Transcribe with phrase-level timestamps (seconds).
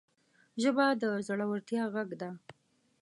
[0.61, 2.29] ژبه د زړورتیا غږ ده